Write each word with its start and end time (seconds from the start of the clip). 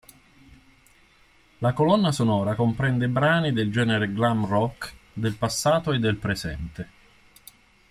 La 1.59 1.73
colonna 1.73 2.11
sonora 2.11 2.55
comprende 2.55 3.07
brani 3.07 3.53
del 3.53 3.71
genere 3.71 4.11
glam 4.11 4.47
rock 4.47 4.95
del 5.13 5.35
passato 5.35 5.91
e 5.91 5.99
del 5.99 6.15
presente. 6.17 6.89